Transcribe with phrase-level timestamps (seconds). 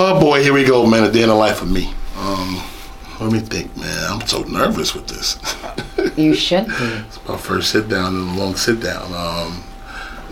[0.00, 1.02] Oh boy, here we go, man.
[1.02, 1.92] A day in the life of me.
[2.16, 2.62] Um,
[3.20, 4.12] let me think, man.
[4.12, 5.38] I'm so nervous with this.
[6.16, 6.74] You should be.
[6.74, 9.12] it's my first sit down and a long sit down.
[9.12, 9.62] Um,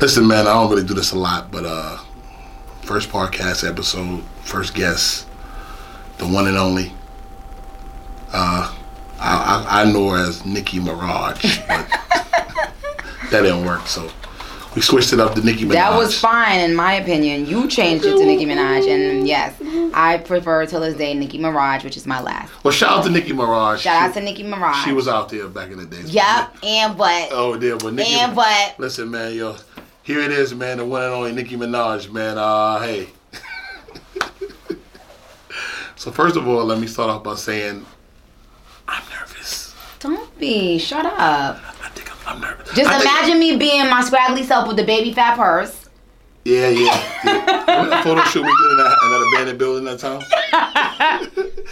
[0.01, 1.99] listen, man, I don't really do this a lot, but uh,
[2.83, 5.29] first podcast episode, first guest,
[6.19, 6.93] the one and only.
[8.33, 8.73] Uh,
[9.19, 11.89] I, I, I know her as Nicki Maraj, but
[13.31, 14.11] that didn't work, so
[14.77, 15.73] we switched it up to Nicki Minaj.
[15.73, 17.47] That was fine in my opinion.
[17.47, 19.55] You changed it to Nicki Maraj, and yes,
[19.95, 22.53] I prefer till this day Nicki Minaj, which is my last.
[22.63, 23.79] Well, shout out to Nicki Minaj.
[23.79, 24.85] Shout out She- to Nicki Minaj.
[24.85, 26.03] She was out there back in the day.
[26.05, 28.13] Yep, and but Oh, yeah, but Nicki.
[28.15, 29.57] and but Listen, man, yo,
[30.03, 30.77] here it is, man.
[30.77, 32.37] The one and only Nicki Minaj, man.
[32.37, 33.09] Uh, hey.
[35.97, 37.87] so first of all, let me start off by saying
[38.87, 39.75] I'm nervous.
[40.01, 40.79] don't be.
[40.79, 41.59] Shut up.
[42.27, 42.75] Think I'm, nervous.
[42.75, 45.89] Just I think- imagine me being my scraggly self with the baby fat purse.
[46.45, 47.21] Yeah, yeah.
[47.25, 48.03] yeah.
[48.05, 50.21] Photo shoot we did in that, in that abandoned building that time?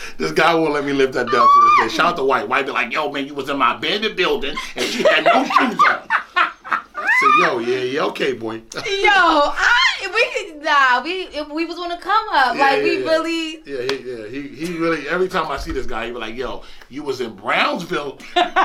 [0.19, 1.97] this guy won't let me live that down to this day.
[1.97, 2.49] Shout out to White.
[2.49, 5.45] White be like, yo, man, you was in my abandoned building and she had no
[5.45, 6.09] shoes on.
[6.37, 6.83] I
[7.21, 8.63] said, yo, yeah, yeah, okay, boy.
[8.75, 13.11] Yo, I we nah we we was on a come up like we yeah.
[13.11, 15.09] really Yeah, he, yeah, he, he really.
[15.09, 18.19] Every time I see this guy, he be like, "Yo, you was in Brownsville.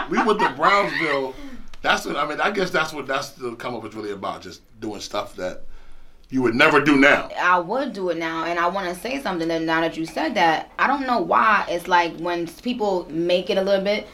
[0.10, 1.36] we went to Brownsville.
[1.82, 2.42] That's what I mean.
[2.42, 4.42] I guess that's what that's the come up is really about.
[4.42, 5.62] Just doing stuff that
[6.30, 7.30] you would never do now.
[7.40, 9.48] I would do it now, and I want to say something.
[9.48, 13.50] That now that you said that, I don't know why it's like when people make
[13.50, 14.08] it a little bit,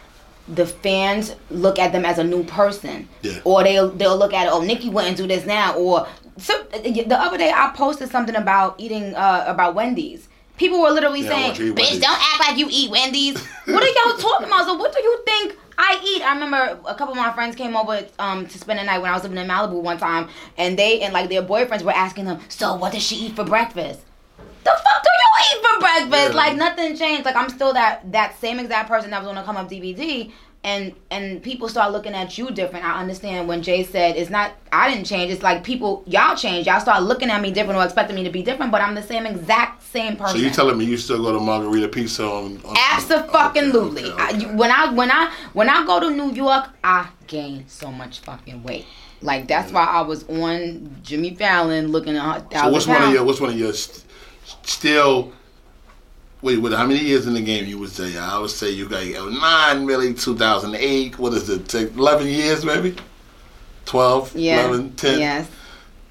[0.48, 3.40] the fans look at them as a new person, Yeah.
[3.44, 7.18] or they'll they'll look at it, oh Nikki wouldn't do this now, or so the
[7.20, 10.28] other day I posted something about eating uh about Wendy's.
[10.58, 12.68] People were literally Yeah, saying, want you to eat "Bitch, Wendy's." don't act like you
[12.70, 14.66] eat Wendy's." what are y'all talking about?
[14.66, 16.22] So what do you think I eat?
[16.22, 19.12] I remember a couple of my friends came over um to spend the night when
[19.12, 22.26] I was living in Malibu one time, and they and like their boyfriends were asking
[22.26, 24.02] them, "So what does she eat for breakfast?"
[24.64, 26.32] The fuck do you eat for breakfast?
[26.32, 26.36] Yeah.
[26.38, 27.26] Like nothing changed.
[27.26, 30.32] Like I'm still that that same exact person that was on the come up DVD.
[30.66, 32.84] And and people start looking at you different.
[32.84, 35.32] I understand when Jay said it's not I didn't change.
[35.32, 36.66] It's like people y'all change.
[36.66, 39.04] Y'all start looking at me different or expecting me to be different, but I'm the
[39.04, 40.40] same exact same person.
[40.40, 42.60] So you telling me you still go to Margarita Pizza on?
[42.66, 43.30] on Absolutely.
[43.40, 44.46] Okay, okay, okay.
[44.50, 48.22] I, when I when I when I go to New York, I gain so much
[48.22, 48.88] fucking weight.
[49.22, 53.14] Like that's why I was on Jimmy Fallon looking at so what's one of pounds.
[53.14, 54.04] your what's one of your st-
[54.64, 55.32] still?
[56.46, 56.74] Wait, what?
[56.74, 58.16] How many years in the game you would say?
[58.16, 60.14] I would say you got uh, nine, really.
[60.14, 61.18] Two thousand eight.
[61.18, 61.68] What is it?
[61.68, 62.96] Take eleven years, maybe.
[63.86, 64.66] 12, yeah.
[64.68, 65.48] 11, 10, Yes.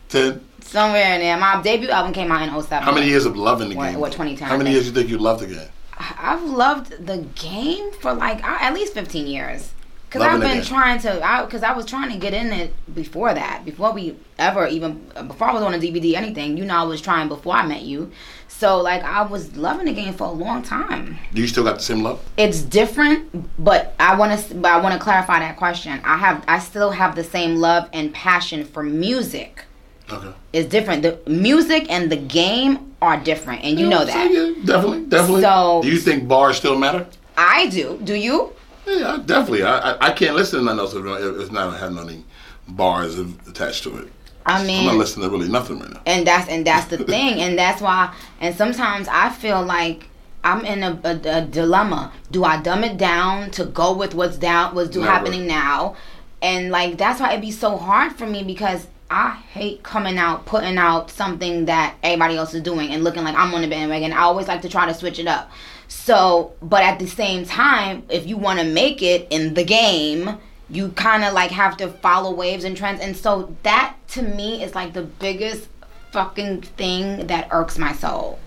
[0.09, 0.45] 10.
[0.61, 1.37] Somewhere in there.
[1.37, 2.85] My debut album came out in 07.
[2.85, 3.99] How many years of loving the game?
[3.99, 5.69] what, 2010, How many years you think you loved the game?
[5.99, 9.73] I've loved the game for like at least 15 years.
[10.15, 10.63] Cause I've been game.
[10.65, 14.69] trying to, because I, was trying to get in it before that, before we ever
[14.69, 16.57] even, before I was on a DVD, anything.
[16.57, 18.13] You know, I was trying before I met you.
[18.47, 21.19] So like, I was loving the game for a long time.
[21.33, 22.25] Do you still got the same love?
[22.37, 26.01] It's different, but I want to, but I want to clarify that question.
[26.05, 29.65] I have, I still have the same love and passion for music.
[30.09, 30.33] Okay.
[30.53, 31.03] It's different.
[31.03, 34.31] The music and the game are different, and you know So, that.
[34.33, 35.43] yeah, definitely, definitely.
[35.43, 37.07] So- do you think bars still matter?
[37.37, 37.99] I do.
[38.05, 38.53] Do you?
[38.87, 39.63] Yeah, definitely.
[39.65, 42.25] I, I I can't listen to nothing else if it- if it's not having any
[42.69, 44.13] bars attached to it.
[44.47, 46.01] I mean, I'm not listening to really nothing right now.
[46.07, 50.09] and that's and that's the thing and that's why and sometimes i feel like
[50.45, 54.37] i'm in a, a, a dilemma do i dumb it down to go with what's
[54.37, 55.11] down what's do Never.
[55.13, 55.97] happening now
[56.43, 60.45] and like that's why it'd be so hard for me because i hate coming out
[60.45, 64.13] putting out something that everybody else is doing and looking like i'm on the bandwagon
[64.13, 65.51] i always like to try to switch it up
[65.95, 70.39] so but at the same time if you want to make it in the game
[70.71, 73.01] you kind of like have to follow waves and trends.
[73.01, 75.69] And so that to me is like the biggest
[76.13, 78.39] fucking thing that irks my soul.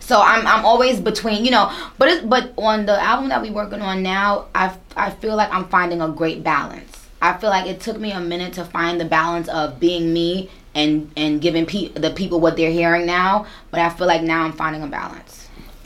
[0.00, 3.50] So i'm i'm always between you know but it, but on the album that we
[3.50, 7.06] working on now i i feel like i'm finding a great balance.
[7.20, 10.48] I feel like it took me a minute to find the balance of being me
[10.74, 14.44] and and giving pe- the people what they're hearing now but i feel like now
[14.44, 15.37] i'm finding a balance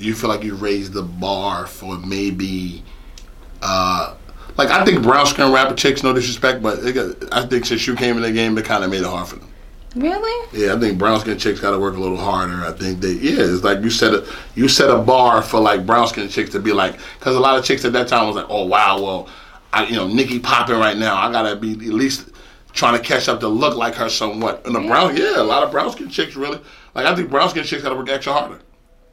[0.03, 2.83] You feel like you raised the bar for maybe,
[3.61, 4.15] uh,
[4.57, 7.87] like I think brown skin rapper chicks, no disrespect, but it got, I think since
[7.87, 9.49] you came in the game, it kind of made it hard for them.
[9.95, 12.65] really Yeah, I think brown skin chicks got to work a little harder.
[12.65, 15.87] I think they, yeah, it's like you set a you set a bar for like
[15.87, 18.37] brown skin chicks to be like, because a lot of chicks at that time was
[18.37, 19.29] like, oh wow, well,
[19.73, 22.31] I you know Nikki popping right now, I gotta be at least
[22.73, 24.67] trying to catch up to look like her somewhat.
[24.67, 26.59] And the brown, yeah, a lot of brown skin chicks really
[26.95, 27.07] like.
[27.07, 28.59] I think brown skin chicks got to work extra harder.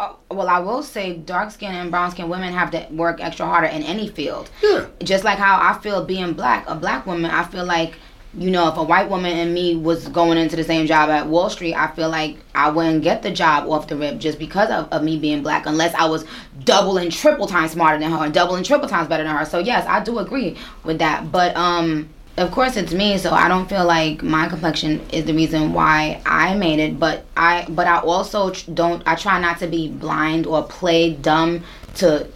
[0.01, 3.46] Oh, well, I will say dark skin and brown skin women have to work extra
[3.46, 4.50] harder in any field.
[4.63, 4.86] Yeah.
[5.04, 7.96] Just like how I feel being black, a black woman, I feel like
[8.34, 11.25] you know, if a white woman and me was going into the same job at
[11.25, 14.69] Wall Street, I feel like I wouldn't get the job off the rip just because
[14.69, 16.25] of, of me being black, unless I was
[16.63, 19.45] double and triple times smarter than her and double and triple times better than her.
[19.45, 21.31] So yes, I do agree with that.
[21.31, 25.33] But um of course it's me, so I don't feel like my complexion is the
[25.33, 27.00] reason why I made it.
[27.00, 31.63] But I but I also don't I try not to be blind or play dumb
[31.95, 32.27] to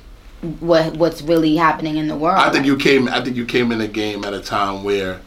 [0.59, 2.37] what what's really happening in the world.
[2.37, 3.07] I think you came.
[3.07, 5.21] I think you came in the game at a time where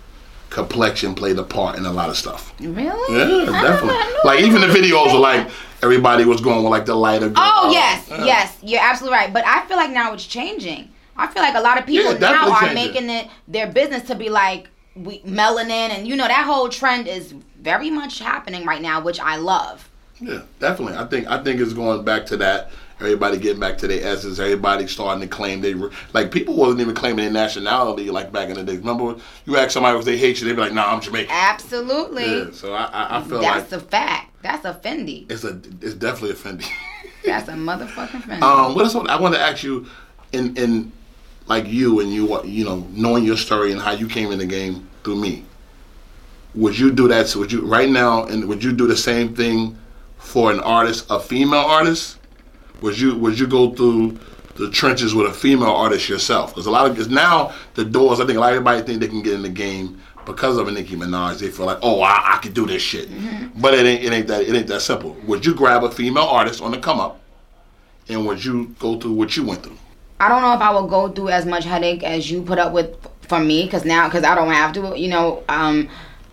[0.51, 2.53] complexion played a part in a lot of stuff.
[2.61, 3.19] Really?
[3.19, 4.15] Yeah, definitely.
[4.25, 5.49] Like even the videos were like
[5.83, 7.33] everybody was going with like the lighter.
[7.35, 8.25] Oh yes, yeah.
[8.25, 9.33] yes, you're absolutely right.
[9.33, 10.91] But I feel like now it's changing.
[11.19, 14.15] I feel like a lot of people yeah, now are making it their business to
[14.15, 18.83] be like we melanin and you know that whole trend is very much happening right
[18.83, 19.89] now, which I love.
[20.21, 20.97] Yeah, definitely.
[20.97, 24.39] I think I think it's going back to that Everybody getting back to their essence.
[24.39, 28.49] Everybody starting to claim they were, like people wasn't even claiming their nationality like back
[28.49, 28.79] in the day.
[28.79, 32.25] Remember, you ask somebody if they hate you, they'd be like, "Nah, I'm Jamaican." Absolutely.
[32.25, 32.51] Yeah.
[32.53, 34.43] So I, I, I feel that's like a fact.
[34.43, 35.31] That's a Fendi.
[35.31, 36.67] It's a it's definitely a Fendi.
[37.23, 38.43] that's a motherfucking Fendi.
[38.43, 38.95] Um, what else?
[38.95, 39.85] I want to ask you,
[40.33, 40.91] in in
[41.47, 44.47] like you and you you know knowing your story and how you came in the
[44.47, 45.45] game through me.
[46.55, 47.29] Would you do that?
[47.29, 48.25] So would you right now?
[48.25, 49.79] And would you do the same thing
[50.19, 52.19] for an artist, a female artist?
[52.81, 54.19] would you would you go through
[54.57, 56.55] the trenches with a female artist yourself?
[56.55, 59.01] Because a lot of because now the doors, I think a lot of everybody think
[59.01, 61.39] they can get in the game because of a Nicki Minaj.
[61.39, 63.61] They feel like, oh, I, I can do this shit, mm-hmm.
[63.61, 65.17] but it ain't it ain't that it ain't that simple.
[65.27, 67.21] Would you grab a female artist on the come up,
[68.09, 69.79] and would you go through what you went through?
[70.19, 72.73] I don't know if I will go through as much headache as you put up
[72.73, 75.43] with for me, because now because I don't have to, you know.
[75.49, 75.89] Um,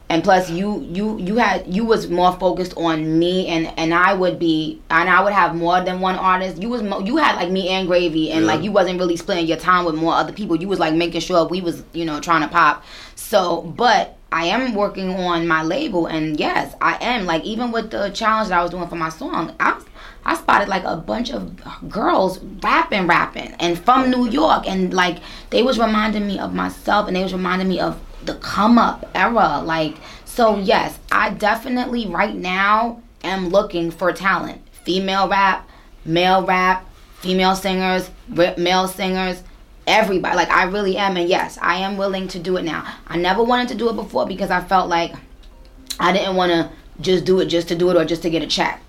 [0.10, 4.14] and plus you you you had you was more focused on me and and I
[4.14, 7.36] would be and I would have more than one artist you was mo- you had
[7.36, 8.52] like me and gravy and yeah.
[8.52, 11.22] like you wasn't really splitting your time with more other people you was like making
[11.22, 12.84] sure we was you know trying to pop
[13.16, 17.90] so but I am working on my label and yes I am like even with
[17.90, 19.82] the challenge that I was doing for my song I
[20.25, 25.20] I spotted like a bunch of girls rapping, rapping, and from New York, and like
[25.50, 29.10] they was reminding me of myself, and they was reminding me of the come up
[29.14, 29.62] era.
[29.64, 34.62] Like, so yes, I definitely right now am looking for talent.
[34.84, 35.68] Female rap,
[36.06, 36.86] male rap,
[37.20, 39.44] female singers, male singers,
[39.88, 40.36] everybody.
[40.36, 41.18] Like, I really am.
[41.18, 42.86] And yes, I am willing to do it now.
[43.08, 45.14] I never wanted to do it before because I felt like
[46.00, 46.70] I didn't want to
[47.02, 48.83] just do it just to do it or just to get a check.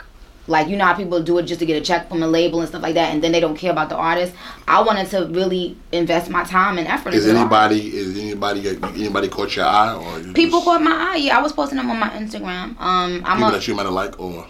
[0.46, 2.60] Like you know how people do it just to get a check from a label
[2.60, 4.34] and stuff like that, and then they don't care about the artist.
[4.68, 7.14] I wanted to really invest my time and effort.
[7.14, 10.64] Is anybody is anybody anybody caught your eye or people just...
[10.64, 11.16] caught my eye?
[11.16, 12.78] Yeah, I was posting them on my Instagram.
[12.78, 14.46] Um, I'm people a, that you might have liked or.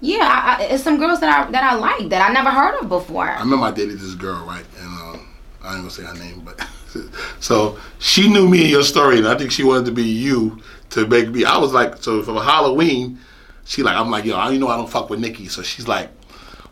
[0.00, 2.80] Yeah, I, I, it's some girls that I that I like that I never heard
[2.80, 3.28] of before.
[3.28, 4.64] I remember I dated this girl, right?
[4.78, 5.28] And um,
[5.62, 6.66] I ain't gonna say her name, but
[7.40, 10.62] so she knew me and your story, and I think she wanted to be you
[10.90, 11.44] to make me.
[11.44, 13.18] I was like, so for Halloween
[13.66, 15.86] she like, I'm like, yo, I you know I don't fuck with Nikki, so she's
[15.86, 16.08] like,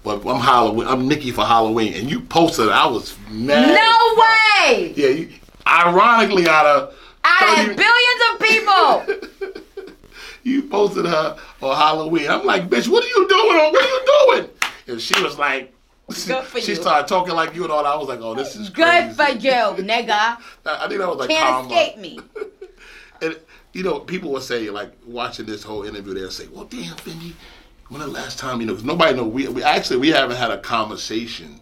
[0.04, 2.68] well, I'm Halloween, I'm Nikki for Halloween, and you posted.
[2.68, 3.74] I was mad.
[3.74, 4.92] No way.
[4.96, 5.28] Yeah, you,
[5.66, 6.94] ironically, out of
[7.24, 9.94] out of billions of people.
[10.42, 12.28] you posted her on Halloween.
[12.30, 13.72] I'm like, bitch, what are you doing?
[13.72, 14.50] What are you doing?
[14.86, 15.74] And she was like,
[16.06, 17.86] Good for she started talking like you and all.
[17.86, 20.10] I was like, oh, this is good for you, nigga.
[20.66, 22.20] I think that was like can't escape me.
[23.22, 23.38] and
[23.74, 27.32] you know, people will say like watching this whole interview, they'll say, "Well, damn, Fendi,
[27.88, 29.24] when the last time you know?" Because nobody know.
[29.24, 31.60] We, we actually we haven't had a conversation.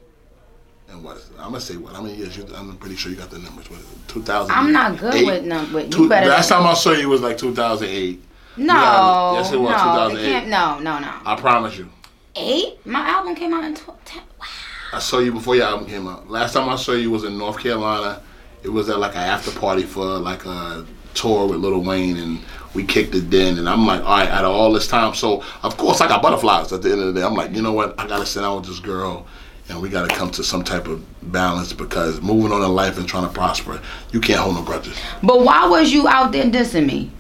[0.91, 1.79] And what I'm gonna say?
[1.79, 2.37] What how many years?
[2.37, 3.71] You, I'm pretty sure you got the numbers.
[3.71, 4.09] What is it?
[4.09, 4.55] 2000.
[4.55, 5.97] I'm not good with numbers.
[5.97, 6.29] You better.
[6.29, 8.23] Last time I saw you was like 2008.
[8.59, 9.33] No.
[9.37, 10.49] Yes, it was no, 2008.
[10.49, 11.15] no, no, no.
[11.25, 11.89] I promise you.
[12.37, 12.85] Eight?
[12.85, 13.87] My album came out in 10.
[13.89, 14.47] Wow.
[14.93, 16.29] I saw you before your album came out.
[16.29, 18.23] Last time I saw you was in North Carolina.
[18.63, 22.41] It was at like an after party for like a tour with Lil Wayne, and
[22.75, 23.59] we kicked it then.
[23.59, 26.23] And I'm like, all right, out of all this time, so of course I got
[26.23, 27.27] butterflies at the end of the day.
[27.27, 27.99] I'm like, you know what?
[27.99, 29.27] I gotta sit down with this girl,
[29.69, 33.09] and we gotta come to some type of balance because moving on in life and
[33.09, 33.81] trying to prosper,
[34.13, 34.97] you can't hold no grudges.
[35.23, 37.11] But why was you out there dissing me?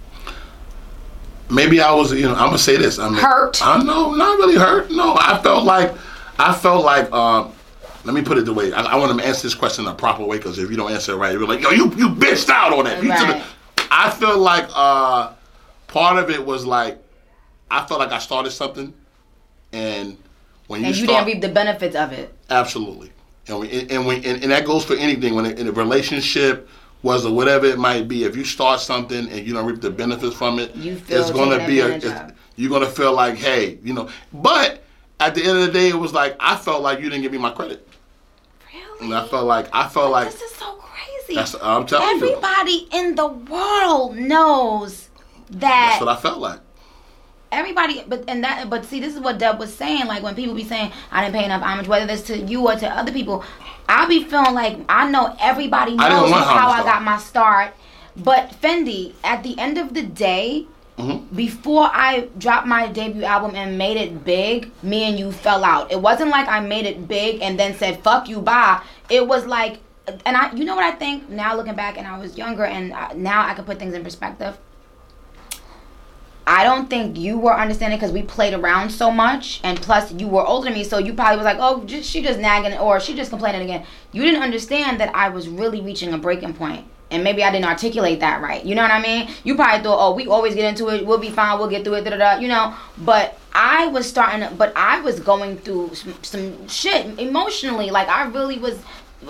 [1.50, 2.98] Maybe I was, you know, I'm gonna say this.
[2.98, 3.64] I mean, hurt.
[3.64, 4.90] I know, not really hurt.
[4.90, 5.94] No, I felt like,
[6.38, 7.08] I felt like.
[7.12, 7.48] Uh,
[8.04, 9.94] let me put it the way I, I want to answer this question in a
[9.94, 12.48] proper way because if you don't answer it right, you're like, yo, you you bitched
[12.48, 13.02] out on that.
[13.02, 13.42] Right.
[13.92, 15.34] I feel like uh,
[15.86, 16.98] part of it was like
[17.70, 18.92] I felt like I started something,
[19.72, 20.16] and
[20.66, 22.34] when you and you start, didn't reap the benefits of it.
[22.48, 23.12] Absolutely,
[23.48, 26.68] and we, and, we, and, and that goes for anything when it, in a relationship
[27.02, 28.24] was or whatever it might be.
[28.24, 31.66] If you start something and you don't reap the benefits from it, it's going to
[31.66, 32.34] be a.
[32.56, 34.08] You're going to feel like, hey, you know.
[34.32, 34.82] But
[35.20, 37.32] at the end of the day, it was like I felt like you didn't give
[37.32, 37.86] me my credit.
[38.72, 39.06] Really?
[39.06, 40.32] And I felt like I felt like
[41.34, 42.14] this is That's- I'm telling you.
[42.14, 45.08] everybody in the world knows
[45.50, 46.60] that That's what I felt like.
[47.50, 50.54] everybody but and that but see this is what Deb was saying like when people
[50.54, 53.44] be saying I didn't pay enough homage whether it's to you or to other people
[53.88, 57.74] I be feeling like I know everybody I knows want how I got my start
[58.16, 60.66] but Fendi at the end of the day
[60.98, 61.34] Mm-hmm.
[61.34, 65.90] before I dropped my debut album and made it big, me and you fell out.
[65.90, 69.46] It wasn't like I made it big and then said "fuck you, bye." It was
[69.46, 72.64] like, and I, you know what I think now looking back, and I was younger,
[72.64, 74.58] and uh, now I can put things in perspective.
[76.44, 80.26] I don't think you were understanding because we played around so much, and plus you
[80.26, 82.98] were older than me, so you probably was like, "Oh, just, she just nagging or
[82.98, 86.84] she just complaining again." You didn't understand that I was really reaching a breaking point,
[87.12, 88.64] and maybe I didn't articulate that right.
[88.64, 89.30] You know what I mean?
[89.44, 91.06] You probably thought, "Oh, we always get into it.
[91.06, 91.60] We'll be fine.
[91.60, 92.40] We'll get through it." Da da da.
[92.40, 97.90] You know, but I was starting, but I was going through some, some shit emotionally.
[97.90, 98.80] Like I really was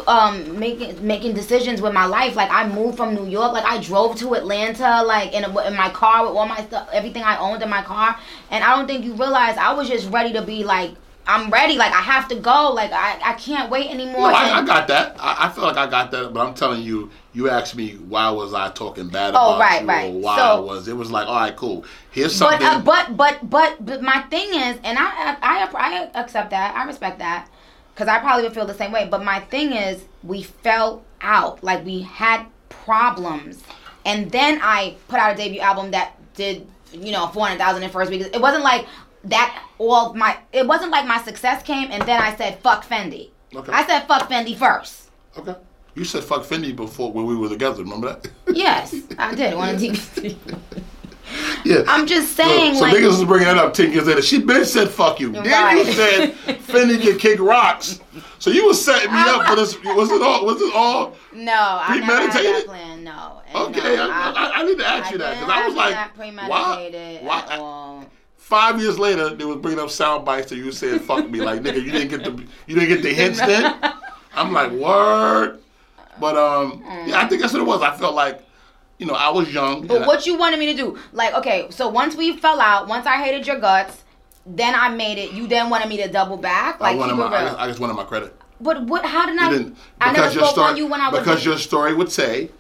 [0.07, 3.79] um making making decisions with my life like i moved from new york like i
[3.79, 7.37] drove to atlanta like in, a, in my car with all my stuff everything i
[7.37, 8.17] owned in my car
[8.51, 10.93] and i don't think you realize i was just ready to be like
[11.27, 14.61] i'm ready like i have to go like i, I can't wait anymore No, I,
[14.61, 15.15] I got that.
[15.21, 18.29] I, I feel like I got that, but I'm telling you, you asked me why
[18.31, 20.11] was I talking bad Oh, about right, you, right.
[20.11, 20.89] or why So- I was.
[20.89, 21.85] It was like, all right, cool.
[22.11, 22.67] Here's but, something.
[22.67, 26.75] uh, but but but but my thing is, and I I, I accept that.
[26.75, 27.49] I respect that
[27.95, 29.07] because I probably would feel the same way.
[29.11, 31.63] But my thing is, we fell out.
[31.63, 33.63] Like we had problems,
[34.05, 37.83] and then I put out a debut album that did you know four hundred thousand
[37.83, 38.23] in first week.
[38.23, 38.87] It wasn't like
[39.25, 39.63] that.
[39.79, 43.31] All my it wasn't like my success came, and then I said fuck Fendi.
[43.55, 43.73] Okay.
[43.73, 45.11] I said fuck Fendi first.
[45.37, 45.55] okay.
[45.95, 47.83] You said fuck Fendi before when we were together.
[47.83, 48.31] Remember that?
[48.57, 50.37] Yes, I did on a DVD.
[51.65, 51.83] Yeah.
[51.87, 54.23] I'm just saying, so like, niggas is bringing that up ten years later.
[54.23, 55.33] She been said fuck you.
[55.33, 55.87] Then Right.
[55.87, 56.35] you said
[56.67, 58.01] Fendi can kick rocks.
[58.39, 59.77] So you was setting me up for this.
[59.85, 60.45] Was it all?
[60.45, 61.15] Was it all?
[61.33, 62.67] No, I never had that Premeditated?
[62.67, 63.05] plan.
[63.05, 63.43] No.
[63.55, 66.09] Okay, no, I, I, I need to ask you that because I was like, why?
[66.17, 67.41] premeditated Why?
[67.51, 68.05] at all.
[68.39, 71.61] Five years later, they was bringing up sound bites that you said "fuck me," like
[71.63, 73.77] nigga, you didn't get the you didn't get the hints then.
[74.35, 75.59] I'm like, word.
[76.21, 77.81] But um, yeah, I think that's what it was.
[77.83, 78.43] I felt like,
[79.03, 79.85] you know, I was young.
[79.87, 80.97] But and I- what you wanted me to do?
[81.13, 84.05] Like, okay, so once we fell out, once I hated your guts,
[84.47, 85.33] then I made it.
[85.33, 86.81] You then wanted me to double back.
[86.81, 88.33] I Like, wanted keep my, I just, I just wanted my credit.
[88.61, 89.05] but what?
[89.05, 89.51] How did You I?
[89.51, 91.19] didn't I never spoke story on you when I was.
[91.19, 92.51] because your story would say,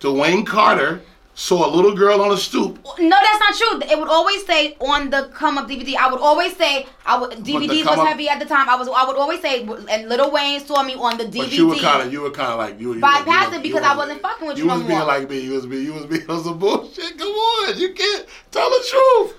[0.00, 1.00] Dwayne Carter
[1.34, 2.78] saw a little girl on a stoop.
[2.98, 3.90] No, that's not true.
[3.90, 5.96] It would always say on the come up DVD.
[5.96, 8.68] I would always say I would DVD was heavy at the time.
[8.68, 11.38] I was I would always say and Lil Wayne saw me on the DVD.
[11.38, 12.94] But you were kind of, you were kind of like you.
[12.94, 15.08] you Bypassed it because I wasn't fucking with you You no was being more.
[15.08, 15.40] like me.
[15.40, 17.16] You was being, you was being on some bullshit.
[17.18, 19.36] Come on, you can't tell the truth.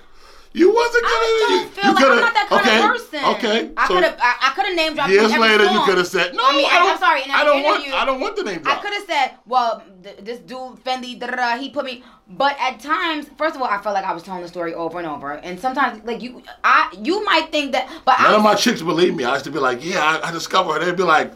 [0.55, 2.85] You wasn't giving I don't You, feel you like I'm not that kind okay, of
[2.85, 3.25] person.
[3.35, 5.97] Okay, I so could have I, I could have name dropped years later, you could
[5.97, 7.21] have said, "No, I mean, I don't, I'm sorry.
[7.27, 7.87] I don't want.
[7.87, 8.77] I don't want the name drop.
[8.77, 12.03] I could have said, well, th- this dude Fendi, da he put me.
[12.27, 14.99] But at times, first of all, I felt like I was telling the story over
[14.99, 18.43] and over, and sometimes, like you, I, you might think that, but None I, of
[18.43, 19.23] my chicks believe me.
[19.23, 21.31] I used to be like, "Yeah, I, I discovered her." They'd be like,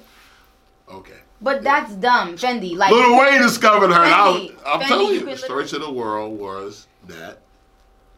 [0.90, 2.76] "Okay." but that's dumb, Fendi.
[2.76, 4.04] Like Lil Wayne discovered her.
[4.04, 7.40] and I, I'm Fendi, telling you you, the story to the world was that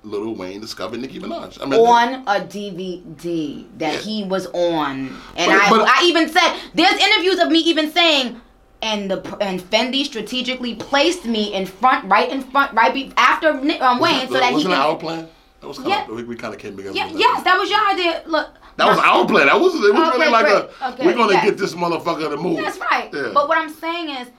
[0.03, 1.61] Lil Wayne discovered Nicki Minaj.
[1.61, 3.99] I mean, on a DVD that Yeah.
[3.99, 7.91] he was on, and But- I, but- I even said there's interviews of me even
[7.91, 8.39] saying,
[8.81, 13.49] and the and Fendi strategically placed me in front, right in front, right be, after
[13.49, 15.27] um, Wayne, so that he wasn't our plan.
[15.59, 16.03] That was kind Yeah.
[16.03, 16.95] of, we, we kind of came together.
[16.95, 17.19] yeah, that.
[17.19, 18.23] yes, that was your idea.
[18.25, 19.47] Look, That was our plan.
[19.47, 19.83] That wasn't.
[19.83, 20.55] It was Okay, really like great.
[20.81, 20.87] a.
[20.93, 21.43] Okay, we're gonna yes.
[21.43, 22.59] get this motherfucker to move.
[22.63, 23.09] That's right.
[23.13, 23.31] Yeah.
[23.33, 24.29] But what I'm saying is,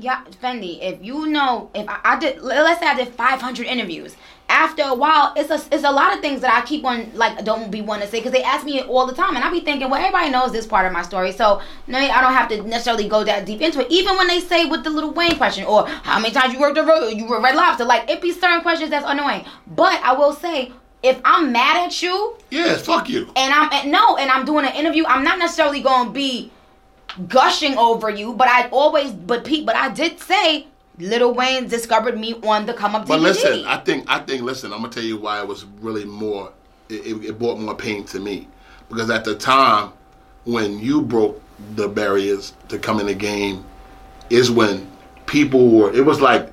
[0.00, 4.16] yeah, Fendi, if you know, if I, I did, let's say I did 500 interviews.
[4.48, 7.44] After a while, it's a it's a lot of things that I keep on like
[7.44, 9.50] don't be one to say because they ask me it all the time, and I
[9.50, 12.48] be thinking, well, everybody knows this part of my story, so no, I don't have
[12.48, 13.86] to necessarily go that deep into it.
[13.92, 16.76] Even when they say with the Lil Wayne question or how many times you worked
[16.78, 19.44] a ro- you were Red Lobster, like it be certain questions that's annoying.
[19.68, 20.72] But I will say,
[21.04, 23.30] if I'm mad at you, Yeah, fuck you.
[23.36, 26.50] and I'm no, and I'm doing an interview, I'm not necessarily gonna be
[27.28, 30.66] gushing over you, but I always but Pete, but I did say
[30.98, 33.08] Lil Wayne discovered me on the come up DVD.
[33.08, 36.04] But listen, I think I think listen, I'm gonna tell you why it was really
[36.04, 36.52] more.
[36.88, 38.48] It, it, brought more pain to me
[38.88, 39.92] because at the time
[40.44, 41.40] when you broke
[41.76, 43.64] the barriers to come in the game
[44.28, 44.90] is when
[45.26, 45.92] people were.
[45.92, 46.52] It was like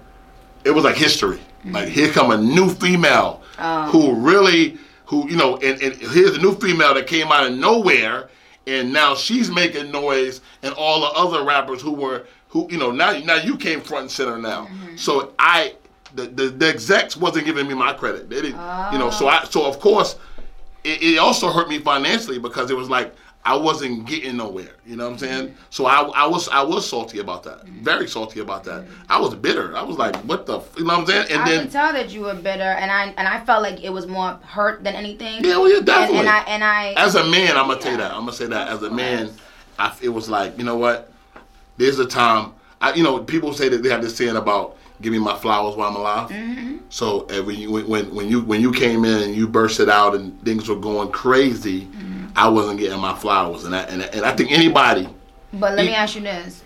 [0.63, 1.37] it was like history.
[1.37, 1.71] Mm-hmm.
[1.71, 3.91] Like here come a new female oh.
[3.91, 7.57] who really who you know and, and here's a new female that came out of
[7.57, 8.29] nowhere
[8.67, 12.91] and now she's making noise and all the other rappers who were who you know
[12.91, 14.65] now now you came front and center now.
[14.65, 14.97] Mm-hmm.
[14.97, 15.73] So i
[16.15, 18.29] the, the the execs wasn't giving me my credit.
[18.29, 19.47] They didn't you know so i oh.
[19.49, 20.17] so of course
[20.83, 23.13] it, it also hurt me financially because it was like
[23.47, 24.71] I wasn't getting nowhere.
[24.85, 25.55] You know what I'm saying?
[25.69, 27.63] So I, I was I was salty about that.
[27.65, 28.83] Very salty about that.
[29.07, 29.73] I was bitter.
[29.77, 30.75] I was like, what the, f-?
[30.77, 31.27] you know what I'm saying?
[31.31, 33.81] And I then could tell that you were bitter, and I and I felt like
[33.81, 35.45] it was more hurt than anything.
[35.45, 36.19] yeah, well, yeah, definitely.
[36.19, 38.11] and I and I As a man, I'm gonna tell you that.
[38.11, 38.67] I'm gonna say that.
[38.67, 39.31] As a man.
[39.79, 41.09] I, it was like, you know what?
[41.77, 42.51] There's a time.
[42.81, 45.77] I, you know, people say that they have this saying about give me my flowers
[45.77, 46.29] while I'm alive.
[46.31, 46.77] Mm-hmm.
[46.89, 50.43] So when you when when you when you came in and you bursted out and
[50.43, 52.16] things were going crazy, Mm-hmm.
[52.37, 55.09] I wasn't getting my flowers, and I and, and I think anybody.
[55.53, 56.63] But let me ask you this: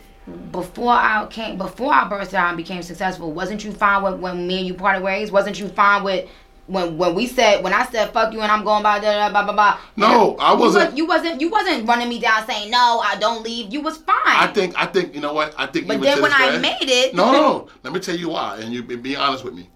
[0.52, 4.46] Before I came, before I burst out and became successful, wasn't you fine with when
[4.48, 5.32] me and you parted ways?
[5.32, 6.30] Wasn't you fine with
[6.68, 9.30] when when we said when I said fuck you and I'm going by da da
[9.30, 9.80] blah blah blah?
[9.96, 10.90] No, I You wasn't.
[10.92, 11.42] was- You wasn't.
[11.42, 13.00] You wasn't running me down saying no.
[13.04, 13.72] I don't leave.
[13.74, 14.16] You was fine.
[14.26, 15.88] I think I think you know what I think.
[15.88, 17.68] But then when I day- made it, No, no, no.
[17.84, 19.70] Let me tell you why, and you be, be honest with me.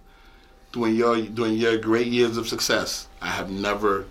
[0.74, 4.06] During your during your great years of success, I have never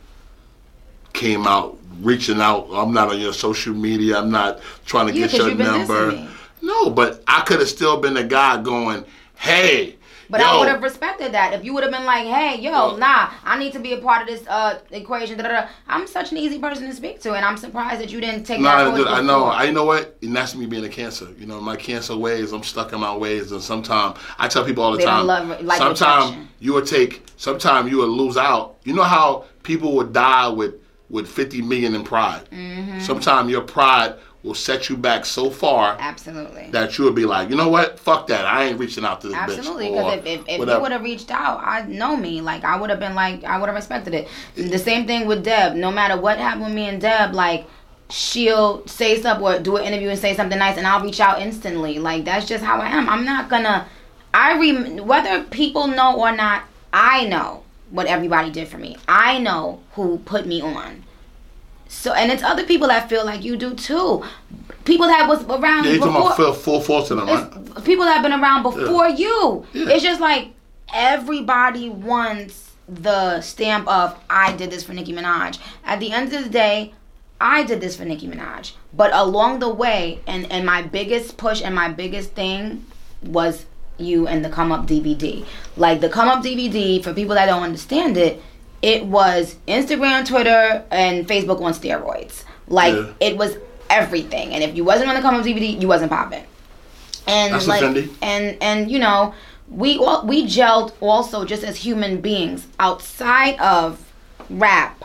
[1.14, 2.68] came out reaching out.
[2.72, 4.18] I'm not on your social media.
[4.18, 6.28] I'm not trying to Yeah, get your number.
[6.60, 9.04] No, but I could have still been the guy going,
[9.36, 9.96] "Hey,
[10.30, 12.70] But yo, I would have respected that if you would have been like, "Hey, yo,
[12.72, 15.66] Well- nah, I need to be a part of this uh equation." Da, da, da.
[15.88, 18.60] I'm such an easy person to speak to, and I'm surprised that you didn't take
[18.60, 19.06] No, that.
[19.06, 19.44] I, I know.
[19.46, 21.28] I know what, and that's me being a cancer.
[21.38, 22.52] You know, my cancer ways.
[22.52, 25.26] I'm stuck in my ways, and sometimes I tell people all the They time.
[25.26, 27.22] love- like sometimes you will take.
[27.36, 28.76] Sometimes you will lose out.
[28.84, 30.74] You know how people would die with
[31.14, 32.42] with 50 million in pride.
[32.50, 32.98] Mm-hmm.
[32.98, 36.68] Sometimes your pride will set you back so far Absolutely.
[36.72, 38.44] that you would be like, you know what, fuck that.
[38.44, 40.04] I ain't reaching out to this Absolutely, bitch.
[40.04, 42.40] or because if, if, if you would have reached out, I know me.
[42.40, 44.28] Like I would have been like I would have respected it.
[44.56, 45.76] The same thing with Deb.
[45.76, 47.66] No matter what happened with me and Deb, like
[48.10, 51.40] she'll say something or do an interview and say something nice, and I'll reach out
[51.40, 52.00] instantly.
[52.00, 53.08] Like that's just how I am.
[53.08, 53.86] I'm not gonna.
[54.34, 57.63] I rem- whether people know or not, I know
[57.94, 58.96] what everybody did for me.
[59.06, 61.04] I know who put me on.
[61.86, 64.24] So and it's other people that feel like you do too.
[64.84, 67.84] People that was around yeah, you talking about full, force in them, right?
[67.84, 69.64] people that have been around before you.
[69.72, 69.90] Yeah.
[69.90, 70.48] It's just like
[70.92, 75.60] everybody wants the stamp of I did this for Nicki Minaj.
[75.84, 76.92] At the end of the day,
[77.40, 78.72] I did this for Nicki Minaj.
[78.92, 82.86] But along the way, and and my biggest push and my biggest thing
[83.22, 83.66] was
[83.98, 85.44] you and the Come Up DVD.
[85.76, 88.42] Like the Come Up DVD, for people that don't understand it,
[88.82, 92.44] it was Instagram, Twitter, and Facebook on steroids.
[92.68, 93.12] Like Yeah.
[93.20, 93.56] it was
[93.90, 94.52] everything.
[94.54, 96.44] And if you wasn't on the Come Up DVD, you wasn't popping
[97.26, 98.14] and That's like offending.
[98.20, 99.32] and and you know
[99.70, 104.12] we all we gelled also just as human beings outside of
[104.50, 105.02] rap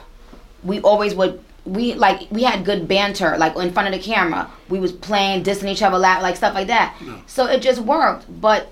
[0.66, 4.52] we always would we like we had good banter like in front of the camera
[4.68, 6.94] we was playing dissing each other like stuff like that
[7.26, 8.70] so it just worked but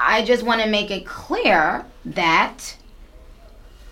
[0.00, 2.76] i just want to make it clear that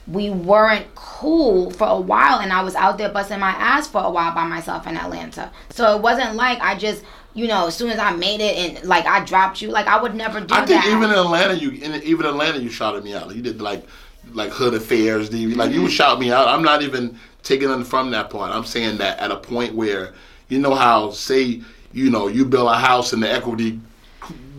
[0.06, 4.02] we weren't cool for a while and I was out there busting my ass for
[4.02, 5.50] a while by myself in Atlanta.
[5.68, 8.88] So it wasn't like I just, you know, as soon as I made it and
[8.88, 10.86] like I dropped you, like I would never do I think that.
[10.86, 13.34] even in Atlanta, you in, even in Atlanta, you shouted me out.
[13.36, 13.84] You did like
[14.32, 15.74] like hood affairs, DV, like Mm-hmm.
[15.74, 16.48] you would shout me out.
[16.48, 18.50] I'm not even taking it from that part.
[18.50, 20.14] I'm saying that at a point where
[20.48, 21.60] you know how say
[21.92, 23.78] you know you build a house and the equity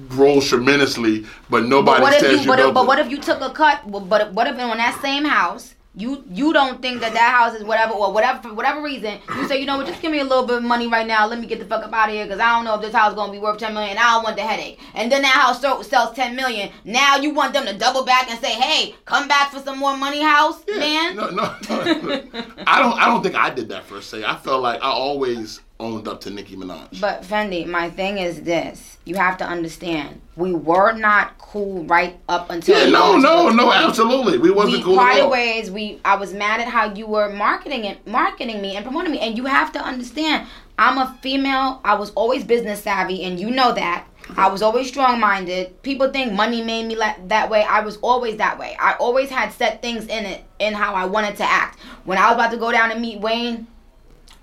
[0.09, 3.41] grows tremendously, but nobody but what if says you, but, but what if you took
[3.41, 3.89] a cut?
[3.89, 7.63] But what if on that same house, you you don't think that that house is
[7.63, 10.23] whatever or whatever for whatever reason you say you know what just give me a
[10.23, 12.25] little bit of money right now let me get the fuck up out of here
[12.25, 14.23] because I don't know if this house is gonna be worth ten million I don't
[14.23, 17.65] want the headache and then that house so- sells ten million now you want them
[17.65, 21.15] to double back and say hey come back for some more money house Yeah, man
[21.15, 22.23] No, no, no.
[22.67, 22.93] I don't.
[22.99, 24.23] I don't think I did that per se.
[24.23, 26.99] I felt like I always owned up to Nicki Minaj.
[26.99, 32.19] But Fendi, my thing is this: you have to understand, we were not cool right
[32.27, 32.77] up until.
[32.77, 34.37] yeah, no, no, no, absolutely.
[34.37, 35.71] We wasn't we cool parted ways.
[35.71, 39.19] We I was mad at how you were marketing it, marketing me and promoting me.
[39.19, 41.81] And you have to understand, I'm a female.
[41.83, 44.05] I was always business savvy, and you know that.
[44.37, 45.81] I was always strong minded.
[45.81, 47.63] People think money made me la- that way.
[47.63, 48.77] I was always that way.
[48.79, 51.79] I always had set things in it in how I wanted to act.
[52.03, 53.65] When I was about to go down and meet Wayne,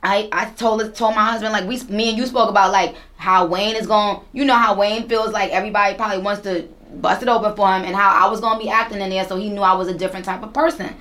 [0.02, 3.46] I, I told told my husband like we me and you spoke about like how
[3.46, 7.28] Wayne is going you know how Wayne feels like everybody probably wants to bust it
[7.28, 9.62] open for him and how I was gonna be acting in there so he knew
[9.62, 10.94] I was a different type of person.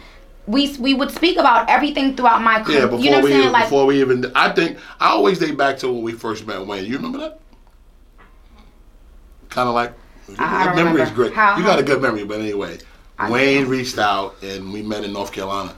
[0.48, 2.80] We we would speak about everything throughout my career.
[2.82, 3.52] Yeah, before you know we I'm?
[3.52, 6.66] Like before we even, I think I always date back to when we first met
[6.66, 6.86] Wayne.
[6.86, 7.40] You remember that?
[9.50, 9.94] Kind of like
[10.40, 11.34] I- I memory is great.
[11.34, 12.78] How- you got a good memory, but anyway,
[13.18, 15.76] I- Wayne reached out and we met in North Carolina.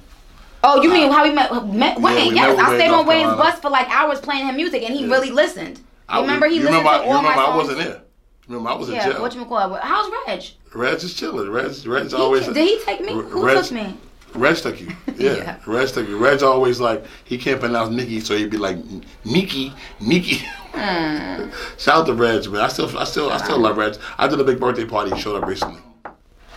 [0.63, 2.33] Oh you mean how we met, met Wayne?
[2.33, 5.05] met yes, I stayed on Wayne's bus for like hours playing him music and he
[5.05, 5.11] Yeah.
[5.13, 5.79] really listened.
[6.09, 8.01] I- remember he listened remember, to you all my remember I wasn't there.
[8.47, 9.21] Remember I was in Yeah, jail.
[9.21, 9.81] what you call it?
[9.83, 10.43] How's Reg?
[10.73, 11.49] Reg is chilling.
[11.49, 12.45] Reg, Reg He- always.
[12.47, 13.11] did he take me?
[13.13, 13.97] Who Reg, took me?
[14.35, 14.87] Reg took you.
[15.17, 15.33] Yeah.
[15.35, 15.55] Yeah.
[15.65, 16.17] Reg took you.
[16.17, 18.77] Reg always like he can't pronounce Nikki, so he'd be like
[19.25, 20.45] Nikki, Nikki.
[20.73, 21.49] Hmm.
[21.77, 22.61] Shout out to Reg, man.
[22.61, 23.97] I still I still I still love Reg.
[24.17, 25.81] I did a big birthday party, he showed up recently.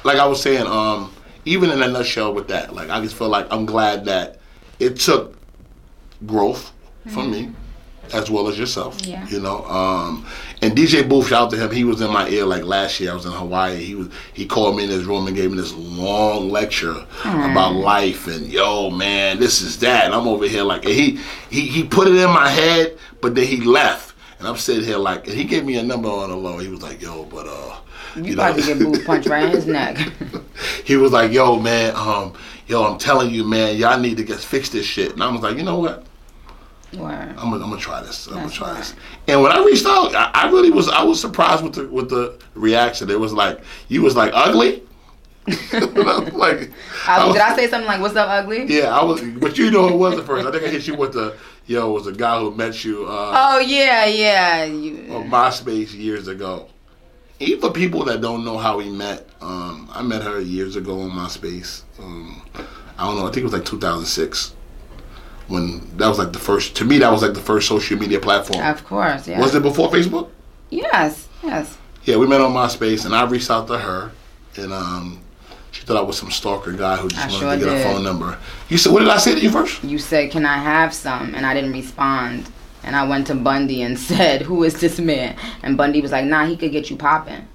[0.05, 1.11] Like I was saying, um,
[1.51, 4.39] even in a nutshell with that, like I just feel like I'm glad that
[4.79, 5.37] it took
[6.25, 6.73] growth
[7.09, 7.51] from me
[8.13, 9.05] as well as yourself.
[9.05, 9.27] Yeah.
[9.29, 10.27] You know, um,
[10.63, 11.71] and DJ Booth, shout out to him.
[11.71, 13.11] He was in my ear like last year.
[13.11, 13.77] I was in Hawaii.
[13.83, 17.75] He was he called me in his room and gave me this long lecture about
[17.75, 20.05] life and yo man, this is that.
[20.05, 21.19] And I'm over here like he
[21.51, 24.10] he he put it in my head, but then he left.
[24.41, 26.57] And I'm sitting here like, and he gave me a number on the low.
[26.57, 27.77] He was like, yo, but uh,
[28.17, 29.99] You, about to get booed punched right in his neck.
[30.85, 32.33] he was like, "Yo, man, um,
[32.67, 35.43] yo, I'm telling you, man, y'all need to get fix this shit." And I was
[35.43, 36.07] like, "You know what?
[36.95, 37.13] Word.
[37.13, 38.27] I'm gonna, I'm gonna try this.
[38.29, 38.79] I'm gonna try right.
[38.79, 38.95] this."
[39.29, 42.09] And when I reached out, I, I really was, I was surprised with the with
[42.09, 43.11] the reaction.
[43.11, 44.83] It was like, you was like ugly.
[45.47, 46.71] like,
[47.07, 48.65] I, was- did I say something like, "What's up, ugly"?
[48.67, 50.47] Yeah, I was, but you know it was at first.
[50.47, 51.37] I think I hit you with the,
[51.71, 53.07] yo, it was a guy who met you.
[53.07, 54.65] Uh, Oh yeah, yeah.
[54.65, 56.67] You, on MySpace years ago.
[57.39, 61.01] Even for people that don't know how we met, um, I met her years ago
[61.01, 61.83] on MySpace.
[61.99, 62.43] Um,
[62.99, 63.23] I don't know.
[63.27, 64.55] I think it was like 2006
[65.47, 66.75] when that was like the first.
[66.77, 68.63] To me, that was like the first social media platform.
[68.63, 69.41] of course, yeah.
[69.41, 70.29] Was it before Facebook?
[70.71, 71.79] Yes, yes.
[72.05, 74.11] Yeah, we met on MySpace, and I reached out to her,
[74.57, 75.21] and um,
[75.73, 77.87] she thought I was some stalker guy who just I wanted sure to get did.
[77.87, 78.39] a phone number.
[78.69, 79.83] You said, what did I say to you first?
[79.85, 82.51] You said, "Can I have some?" And I didn't respond.
[82.83, 86.25] And I went to Bundy and said, "Who is this man?" And Bundy was like,
[86.25, 87.47] "Nah, he could get you popping."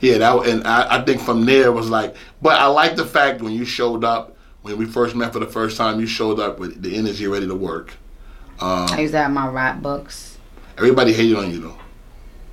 [0.00, 3.04] Yeah, that and I, I think from there it was like, but I like the
[3.06, 6.40] fact when you showed up when we first met for the first time, you showed
[6.40, 7.94] up with the energy ready to work.
[8.60, 10.38] I Um, used to have my rap books.
[10.78, 11.76] everybody hated on you though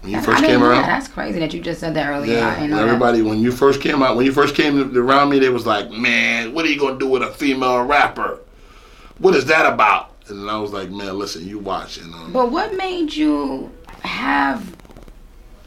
[0.01, 0.81] when you I first didn't came know around.
[0.83, 0.87] that.
[0.87, 2.39] That's crazy that you just said that earlier.
[2.39, 2.87] I Yeah, know that.
[2.87, 5.89] everybody when you first came out, when you first came around me, they was like,
[5.91, 8.39] "Man, what are you gonna do with a female rapper?
[9.19, 12.51] What is that about?" And I was like, "Man, listen, you watch." And um, But
[12.51, 13.71] what made you
[14.03, 14.75] have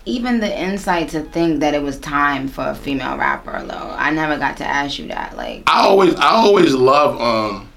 [0.05, 3.95] even the insight to think that it was time for a female rapper though?
[3.99, 5.37] I never got to ask you that.
[5.37, 7.68] Like I always, I always love, um,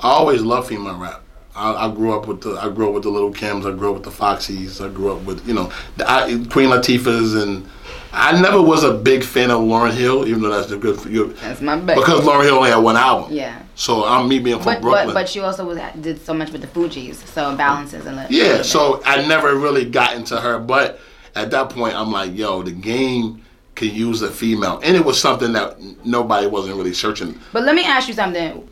[0.00, 1.22] I always love female rap.
[1.54, 3.66] I, I grew up with the, I grew up with the Lil' Kims.
[3.70, 4.84] I grew up with the Foxies.
[4.84, 7.68] I grew up with, you know, the I, Queen Latifah's, and
[8.12, 11.08] I never was a big fan of Lauryn Hill, even though that's the good for
[11.08, 12.00] you, that's my baby.
[12.00, 13.32] because Lauryn Hill only had one album.
[13.32, 13.62] yeah.
[13.74, 15.06] So I'm me being from But, Brooklyn.
[15.08, 18.30] but but she also was did so much with the Fugees, so balances a little.
[18.30, 21.00] yeah, so I never really got into her, but
[21.34, 23.42] at that point, I'm like, yo, the game
[23.76, 27.38] could use a female, and it was something that nobody wasn't really searching.
[27.52, 28.68] But let me ask you something.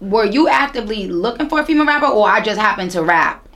[0.00, 3.46] Were you actively looking for a female rapper, or I just happened to rap?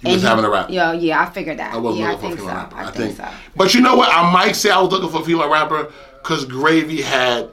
[0.00, 0.70] You was And having a rap.
[0.70, 1.74] Yeah, yeah, I figured that.
[1.74, 2.50] I wasn't yeah, looking think for a so.
[2.50, 2.76] female rapper.
[2.76, 3.34] I, I, think, think, so.
[3.56, 4.08] but you know what?
[4.12, 7.50] I might say I was looking for a female rapper because Gravy had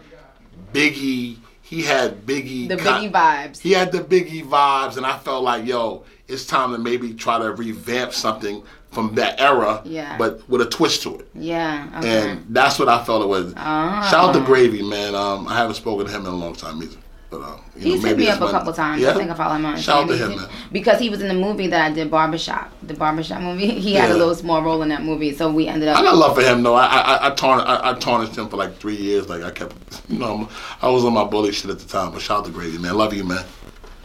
[0.74, 1.38] Biggie.
[1.62, 2.68] He had Biggie.
[2.68, 3.60] The Biggie vibes.
[3.60, 7.38] He had the Biggie vibes, and I felt like, yo, it's time to maybe try
[7.40, 10.18] to revamp something from that era, Yeah.
[10.18, 11.30] but with a twist to it.
[11.36, 11.88] Yeah.
[11.98, 12.32] Okay.
[12.32, 13.54] And that's what I felt it was.
[13.56, 14.08] Ah.
[14.10, 15.14] Shout out to Gravy, man.
[15.14, 16.98] Um, I haven't spoken to him in a long time either.
[17.30, 19.02] But um, you He's know, hit me up a couple times.
[19.04, 19.12] Yeah?
[19.12, 20.50] I think I follow him on Shout out to him, man.
[20.72, 22.72] Because he was in the movie that I did, Barbershop.
[22.82, 23.68] The Barbershop movie.
[23.90, 25.98] He had a little small role in that movie, so we ended up.
[26.00, 26.74] I got love for him though.
[26.76, 29.30] I I, I, tarn- I, I tarnished him for like three years.
[29.30, 29.76] Like I kept,
[30.10, 30.50] you know,
[30.82, 32.12] I was on my bully shit at the time.
[32.12, 32.96] But shout out to Gravy, man.
[32.96, 33.46] Love you, man.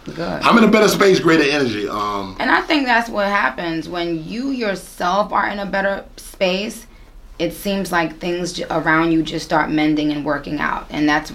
[0.05, 0.43] Good.
[0.43, 1.89] I'm in a better space, greater energy.
[1.89, 6.87] Um, And I think that's what happens when you yourself are in a better space.
[7.39, 11.33] It seems like things around you just start mending and working out, and that's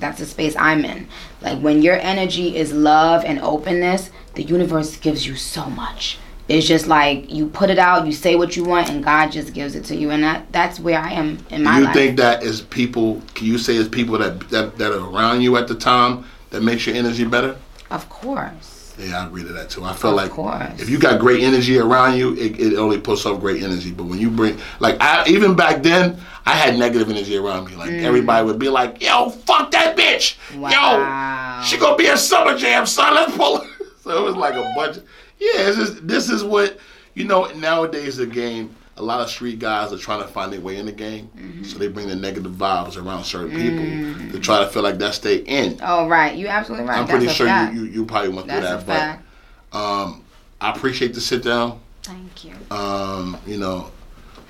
[0.00, 1.08] that's the space I'm in.
[1.40, 6.18] Like when your energy is love and openness, the universe gives you so much.
[6.48, 9.54] It's just like you put it out, you say what you want, and God just
[9.54, 11.94] gives it to you, and that that's where I am in my you life.
[11.94, 13.22] You think that is people?
[13.34, 16.62] Can you say it's people that, that that are around you at the time that
[16.62, 17.56] makes your energy better?
[17.92, 18.71] of course.
[18.98, 19.84] Yeah, I agree to that too.
[19.84, 20.80] I feel Of like course.
[20.80, 23.90] if you got great energy around you, it, it only puts off great energy.
[23.90, 27.76] But when you bring, like, I even back then, I had negative energy around me.
[27.76, 28.02] Like Mm.
[28.02, 30.36] everybody would be like, "Yo, fuck that bitch!
[30.58, 30.70] Wow.
[31.60, 33.14] Yo, she gonna be a summer jam, son.
[33.14, 33.68] Let's pull." it."
[34.02, 34.98] so it was like a bunch.
[34.98, 35.04] Of,
[35.38, 36.78] yeah, just, this is what
[37.14, 37.46] you know.
[37.54, 38.74] Nowadays, the game.
[38.98, 41.64] A lot of street guys are trying to find their way in the game, Mm-hmm.
[41.64, 45.18] so they bring the negative vibes around certain people to try to feel like that's
[45.18, 45.80] their end.
[45.82, 46.98] Oh right, you absolutely right.
[46.98, 47.74] I'm that's pretty sure fact.
[47.74, 49.20] you, you you probably went through that's that,
[49.72, 49.78] but.
[49.78, 50.22] Um,
[50.60, 51.80] I appreciate the sit down.
[52.02, 52.52] Thank you.
[52.70, 53.90] Um, you know,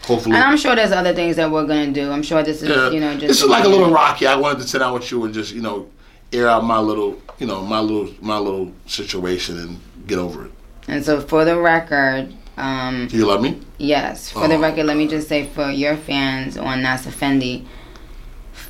[0.05, 0.35] hopefully.
[0.35, 2.11] And I'm sure there's other things that we're gonna do.
[2.11, 4.27] I'm sure this is, yeah, you know, just this is like a little rocky.
[4.27, 5.89] I wanted to sit down with you and just, you know,
[6.33, 9.79] air out my little, you know, my little, my little situation and
[10.09, 10.51] get over it.
[10.89, 13.61] And so, for the record, um, Do you love me?
[13.79, 17.65] yes, for the Oh, record, let me just say for your fans on Nasa Fendi,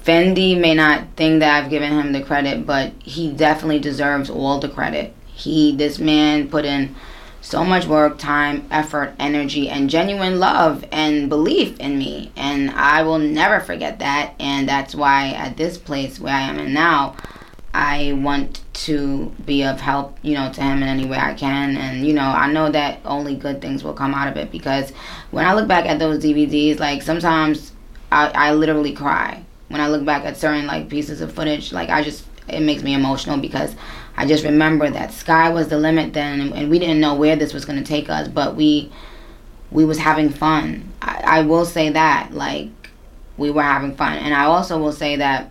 [0.05, 4.59] Fendi may not think that I've given him the credit, but he definitely deserves all
[4.59, 5.15] the credit.
[5.27, 6.95] He, this man, put in
[7.41, 12.31] so much work, time, effort, energy, and genuine love and belief in me.
[12.37, 14.35] And I will never forget that.
[14.39, 17.17] And that's why at this place where I am in now,
[17.75, 21.77] I want to be of help, you know, to him in any way I can.
[21.77, 24.91] And, you know, I know that only good things will come out of it because
[25.31, 27.73] when I look back at those DVDs, like sometimes
[28.11, 29.43] I, I literally cry.
[29.69, 32.83] When I look back at certain like pieces of footage, like I just, it makes
[32.83, 33.75] me emotional because
[34.17, 37.55] I just remember that sky was the limit then, and, we didn't know where this
[37.55, 38.93] was going to take us, but we
[39.71, 40.93] we was having fun.
[41.01, 42.69] I, I will say that, like,
[43.39, 45.51] we were having fun, and I also will say that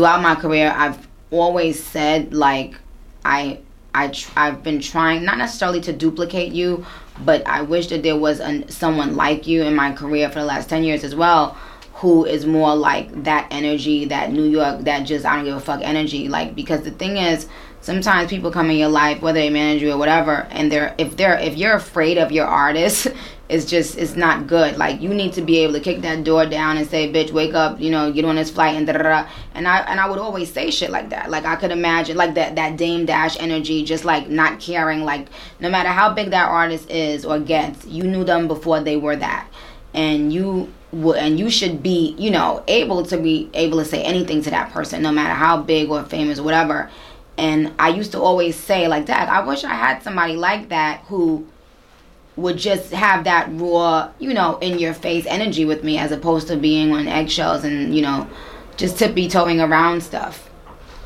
[0.00, 2.74] throughout my career, I've always said like
[3.22, 3.58] I
[3.92, 6.86] I tr- I've been trying not necessarily to duplicate you,
[7.22, 10.46] but I wish that there was an, someone like you in my career for the
[10.46, 11.54] last 10 years as well
[11.92, 15.60] who is more like that energy, that New York, that just I don't give a
[15.60, 16.28] fuck energy.
[16.28, 17.46] Like because the thing is,
[17.82, 21.18] sometimes people come in your life, whether they manage you or whatever, and they're if
[21.18, 23.08] they're if you're afraid of your artist,
[23.50, 24.78] it's just it's not good.
[24.78, 27.52] Like you need to be able to kick that door down and say, "Bitch, wake
[27.54, 29.28] up," you know, get on this flight and da da da.
[29.54, 31.30] And I and I would always say shit like that.
[31.30, 35.04] Like I could imagine like that that Dame Dash energy, just like not caring.
[35.04, 38.96] Like no matter how big that artist is or gets, you knew them before they
[38.96, 39.48] were that,
[39.94, 44.02] and you would and you should be you know able to be able to say
[44.02, 46.90] anything to that person no matter how big or famous or whatever
[47.38, 50.98] and i used to always say like that i wish i had somebody like that
[51.04, 51.46] who
[52.36, 56.48] would just have that raw you know in your face energy with me as opposed
[56.48, 58.28] to being on eggshells and you know
[58.76, 60.48] just tippy toeing around stuff.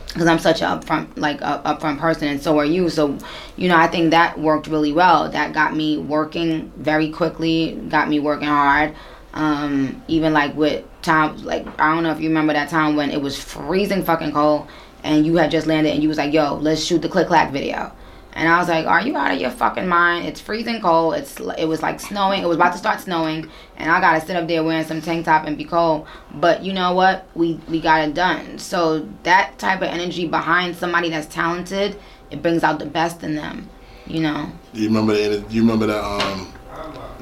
[0.09, 2.89] Because i'm such a upfront like a upfront person and so are you.
[2.89, 3.19] So
[3.57, 5.29] you know i think that worked really well.
[5.29, 8.95] That got me working very quickly got me working hard.
[9.33, 13.11] Um, even like with time, like I don't know if you remember that time when
[13.11, 14.69] it was freezing fucking cold,
[15.03, 17.53] and you had just landed, and you was like, "Yo, let's shoot the click clack
[17.53, 17.93] video."
[18.35, 20.27] And I was like, "Are you out of your fucking mind?
[20.27, 21.15] It's freezing cold.
[21.15, 22.43] It's it was like snowing.
[22.43, 25.27] It was about to start snowing, and I gotta sit up there wearing some tank
[25.27, 26.07] top and be cold.
[26.35, 27.27] But you know what?
[27.35, 28.59] We we got it done.
[28.59, 31.97] So that type of energy behind somebody that's talented,
[32.31, 33.71] it brings out the best in them.
[34.07, 34.53] You know.
[34.73, 36.53] You remember the you remember that um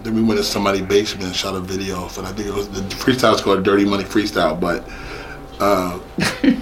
[0.02, 2.68] then we went to somebody's basement and shot a video and I think it was
[2.68, 4.88] the freestyle's called Dirty Money Freestyle, but
[5.62, 5.98] uh,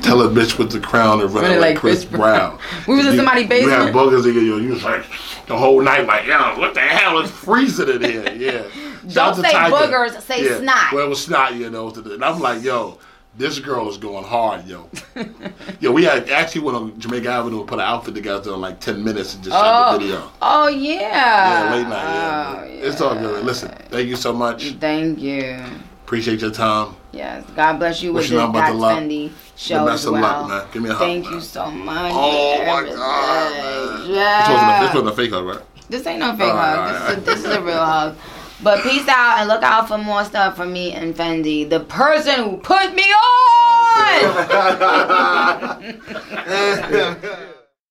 [0.03, 2.59] tell a bitch with the crown and running like, like Chris Brown.
[2.89, 3.79] we was in somebody's basement.
[3.79, 5.05] You had boogers in your, you was like
[5.47, 7.19] the whole night like, yo, what the hell?
[7.21, 8.33] It's freezing in here.
[8.35, 8.63] Yeah.
[9.13, 10.59] Don't say boogers, say yeah.
[10.59, 10.93] snot.
[10.93, 11.89] Well, it was snot, you know.
[11.89, 12.99] And I'm like, yo,
[13.39, 14.91] this girl is going hard, yo.
[15.81, 18.81] yo, we had actually went on Jamaica Avenue and put an outfit together in like
[18.81, 20.31] ten minutes and just oh, shot the video.
[20.43, 21.01] Oh yeah.
[21.01, 22.03] Yeah, late night.
[22.03, 22.89] Yeah, oh, yeah.
[22.89, 23.45] It's all good.
[23.45, 24.73] Listen, thank you so much.
[24.73, 25.65] Thank you.
[26.11, 26.97] Appreciate your time.
[27.13, 30.25] Yes, God bless you with the Pat Fendi show the best as well.
[30.25, 30.67] Of luck, man.
[30.73, 31.03] Give me a hug.
[31.03, 31.35] Thank man.
[31.35, 32.13] you so much.
[32.13, 34.09] Oh my God.
[34.09, 34.41] Yeah.
[34.41, 34.49] This
[34.93, 35.63] wasn't, a, this fake hug, right?
[35.89, 36.57] This ain't no fake hug.
[36.57, 37.13] Right, this, right.
[37.13, 38.17] Is a, this is a real hug.
[38.61, 42.43] But peace out and look out for more stuff from me and Fendi, the person
[42.43, 43.55] who put me on.